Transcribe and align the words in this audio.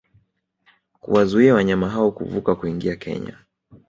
kuwazuia 1.01 1.53
wanyama 1.53 1.89
hao 1.89 2.11
kuvuka 2.11 2.55
kuingia 2.55 2.95
Kenya 2.95 3.37